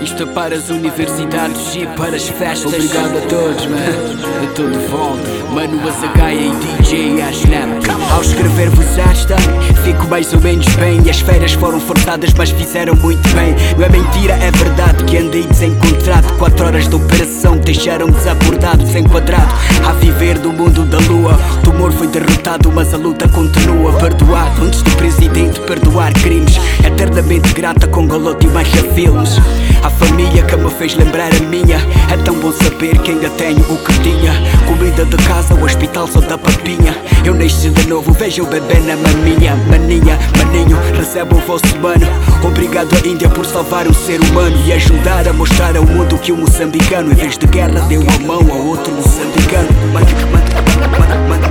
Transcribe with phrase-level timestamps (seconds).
[0.00, 2.72] Isto é para as universidades e para as festas.
[2.72, 3.76] Obrigado a todos, man.
[4.42, 5.36] Eu tô de volta.
[5.52, 8.12] Mano, a Zagaia e DJ a Snap.
[8.12, 9.36] Ao escrever-vos esta,
[9.82, 11.00] fico mais ou menos bem.
[11.04, 13.54] E as férias foram forçadas, mas fizeram muito bem.
[13.78, 16.30] Não é mentira, é verdade que andei desencontrado.
[16.34, 19.54] Quatro horas de operação deixaram desabordado, desenquadrado.
[19.86, 21.38] A viver do mundo da lua.
[21.58, 23.92] O tumor foi derrotado, mas a luta continua.
[23.94, 26.56] Perdoado antes do presidente perdoar crimes.
[26.84, 29.36] Eternamente grata com Golote e Marcha Filmes.
[30.46, 31.76] Que me fez lembrar a minha.
[32.12, 34.32] É tão bom saber que ainda tenho o que tinha.
[34.66, 36.96] Comida de casa, o hospital só da papinha.
[37.24, 39.56] Eu nasci de novo, vejo o bebê na maminha.
[39.68, 42.06] Maninha, maninho, recebo o vosso mano.
[42.44, 46.32] Obrigado à Índia por salvar um ser humano e ajudar a mostrar ao mundo que
[46.32, 49.68] o moçambicano, em vez de guerra, deu a mão a outro moçambicano.
[49.92, 51.45] Mano, mano, mano,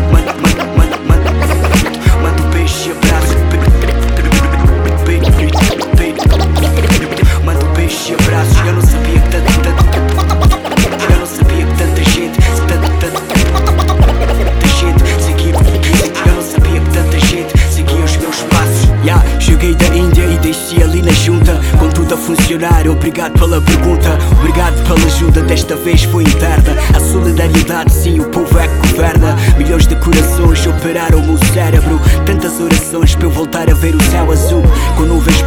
[22.55, 24.17] Obrigado pela pergunta.
[24.39, 25.41] Obrigado pela ajuda.
[25.41, 26.73] Desta vez foi interna.
[26.95, 29.35] A solidariedade, sim, o povo é que governa.
[29.57, 31.99] Milhões de corações operaram-me o cérebro.
[32.25, 34.63] Tantas orações para eu voltar a ver o céu azul.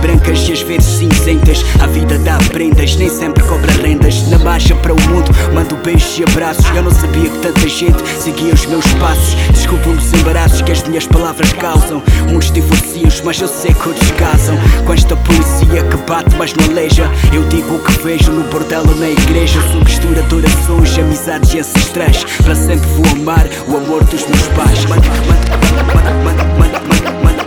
[0.01, 1.65] Brancas e às vezes cinzentas.
[1.81, 4.29] A vida dá prendas, nem sempre cobra rendas.
[4.29, 6.65] Na marcha para o mundo, mando beijos e abraços.
[6.75, 9.35] Eu não sabia que tanta gente seguia os meus passos.
[9.53, 12.03] Desculpam os embaraços que as minhas palavras causam.
[12.29, 14.57] Muitos divorcios, mas eu sei que outros casam.
[14.87, 17.11] Com esta poesia que bate, mas não aleja.
[17.33, 19.61] Eu digo o que vejo no bordel na igreja.
[19.73, 22.25] Sou mistura de orações, amizades e ancestrais.
[22.43, 24.85] Para sempre vou amar o amor dos meus pais.
[24.87, 27.38] Mando, mando, mando, mando, mando, mando, mando, mando,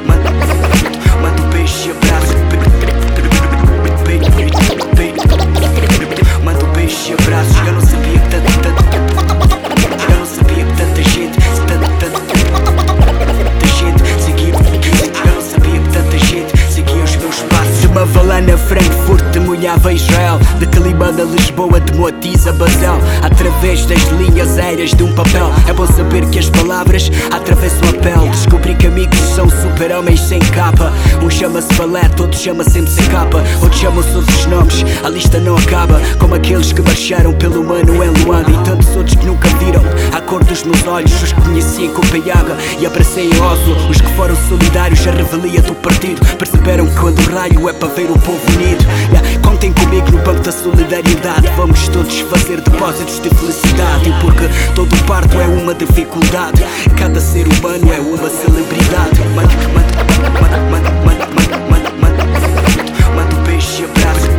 [19.88, 20.40] a Israel.
[20.60, 23.00] De Calimana Lisboa, de Moatiz a Basel.
[23.22, 25.52] Através das linhas aéreas de um papel.
[25.68, 28.30] É bom saber que as palavras atravessam a pele.
[28.30, 30.92] Descobri que amigos são super-homens sem capa.
[31.22, 33.44] Um chama-se Valete, outro chama sempre sem capa.
[33.62, 36.00] Outros chamam-se outros nomes, a lista não acaba.
[36.20, 38.52] Como aqueles que marcharam pelo mano em Luanda.
[38.52, 39.82] E tantos outros que nunca viram
[40.16, 41.12] a cor dos meus olhos.
[41.22, 43.90] Os que conheci em Copenhaga e abracei em Oslo.
[43.90, 46.22] Os que foram solidários, a revelia do partido.
[46.38, 48.86] Perceberam que quando o raio é para ver o povo unido.
[49.12, 49.31] Yeah,
[49.62, 54.96] Contem comigo no banco da solidariedade Vamos todos fazer depósitos de felicidade E porque todo
[55.06, 56.64] parto é uma dificuldade
[56.98, 59.94] Cada ser humano é uma celebridade Mando, mando,
[60.42, 61.62] mando, mando, mando, mando,
[62.02, 62.58] Manda mando,
[63.16, 64.30] mando peixe e abraços.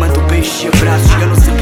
[0.00, 1.12] Manda Mando peixe e abraços.
[1.20, 1.61] Eu não sei